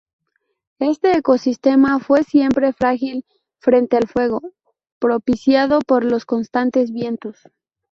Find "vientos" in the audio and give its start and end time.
6.91-7.37